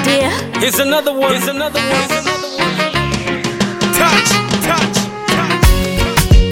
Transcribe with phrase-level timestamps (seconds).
[0.00, 0.30] idea.
[0.60, 1.32] Here's another one.
[1.32, 1.88] Here's another one.
[1.88, 2.74] Here's another one.
[3.94, 4.30] Touch,
[4.64, 4.94] touch,
[5.28, 6.48] touch.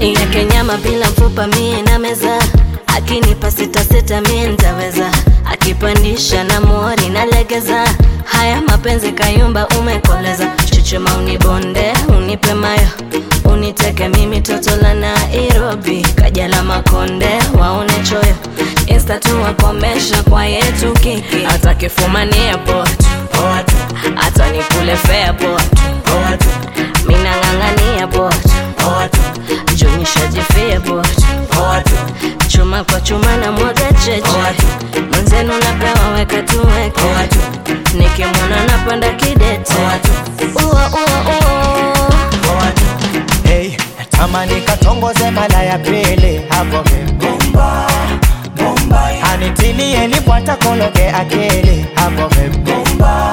[0.00, 2.38] yake nyama bila mfupa mie na meza
[2.86, 5.10] akinipa sita sita mie ntaweza
[5.52, 7.84] akipandisha na mori nalegeza.
[8.24, 12.88] haya mapenzi kayumba umekoleza chuchuma unibonde unipe mayo
[13.54, 16.02] uniteke mimi toto la nairobi.
[16.14, 18.34] Kaja la makonde waone choyo.
[18.86, 21.46] Insta tu wakomesha kwa yetu kiki.
[21.54, 23.02] Atakifumania airport.
[24.14, 26.48] Hata nikule potu
[27.06, 28.48] minang'ang'ania potu
[29.76, 31.88] junishajifia port,
[32.48, 33.52] chuma kwa chuma na
[44.34, 46.40] natamani nikatongoze mala ya pili.
[46.48, 46.84] Hapo
[49.32, 51.86] anitilie lipwata kologe akili.
[51.94, 53.32] Hapo vibomba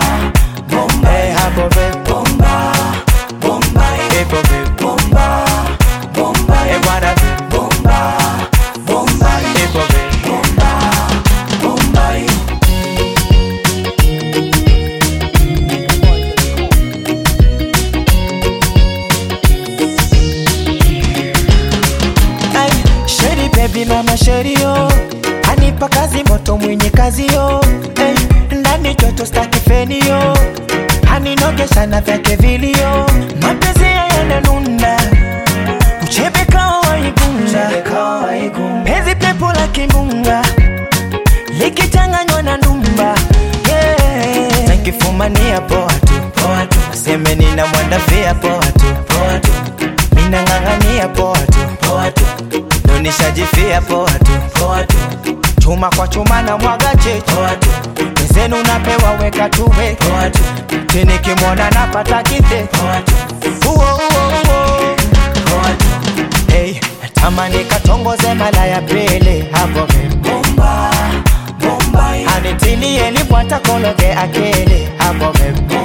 [23.92, 24.92] Sheri baby mama sheri yo
[25.52, 27.62] anipa kazi moto mwenye kazi yo.
[27.96, 30.38] Hey, ndani joto staki feni yo.
[31.16, 33.06] Aninogesha na vyake vilio
[33.42, 34.98] mapenzi yananuna
[36.04, 37.70] uchebekao waigunga
[38.84, 40.42] penzi pepo la kimbunga
[41.60, 43.16] likichanganywa na ndumba.
[43.70, 44.68] Yeah.
[44.68, 46.78] nakifumania poa tu poa tu.
[46.94, 48.86] Aseme nina mwandafia poa tu
[50.16, 51.31] minang'ang'ania poa
[53.12, 54.98] nishajifia poa tu poa tu.
[55.62, 57.70] Chuma kwa chuma na mwaga cheche poa tu.
[58.22, 60.40] Wezenu napewa weka tuwe poa tu.
[60.88, 62.64] Tini kimwona napata kite.
[62.72, 63.14] Poa tu.
[63.70, 64.96] Uo uo uo
[65.46, 65.86] poa tu.
[66.52, 70.92] Hey, natamani katongoze mala ya pili hapo vibomba
[72.38, 75.81] anitilie nipwata kologe akili hapo vibomba